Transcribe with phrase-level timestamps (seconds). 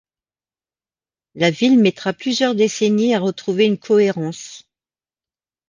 [1.35, 4.63] La ville mettra plusieurs décennies à retrouver une cohérence.